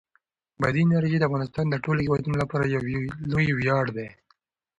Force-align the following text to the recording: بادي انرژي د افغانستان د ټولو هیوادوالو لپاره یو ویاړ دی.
بادي 0.61 0.81
انرژي 0.85 1.17
د 1.19 1.23
افغانستان 1.29 1.65
د 1.69 1.75
ټولو 1.83 1.99
هیوادوالو 2.05 2.41
لپاره 2.43 2.63
یو 3.49 3.55
ویاړ 3.59 3.85
دی. 3.97 4.07